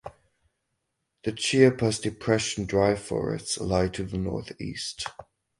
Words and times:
The 1.25 1.31
Chiapas 1.31 1.99
Depression 1.99 2.65
dry 2.65 2.95
forests 2.95 3.59
lie 3.59 3.87
to 3.89 4.03
the 4.03 4.17
northeast. 4.17 5.07